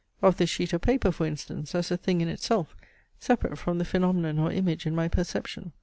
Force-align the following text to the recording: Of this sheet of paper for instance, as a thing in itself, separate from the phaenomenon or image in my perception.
Of 0.23 0.37
this 0.37 0.49
sheet 0.49 0.73
of 0.73 0.81
paper 0.81 1.11
for 1.11 1.27
instance, 1.27 1.75
as 1.75 1.91
a 1.91 1.95
thing 1.95 2.21
in 2.21 2.27
itself, 2.27 2.75
separate 3.19 3.55
from 3.59 3.77
the 3.77 3.85
phaenomenon 3.85 4.39
or 4.39 4.51
image 4.51 4.87
in 4.87 4.95
my 4.95 5.07
perception. 5.07 5.73